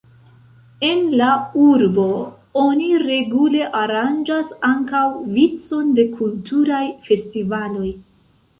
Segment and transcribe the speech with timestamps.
[0.85, 1.27] En la
[1.63, 2.05] urbo
[2.61, 5.05] oni regule aranĝas ankaŭ
[5.37, 7.95] vicon de kulturaj festivaloj.